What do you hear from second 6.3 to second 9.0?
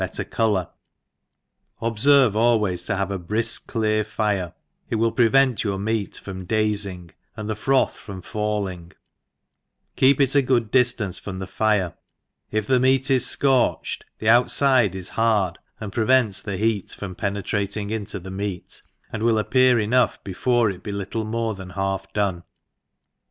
dazing and the froth from falling,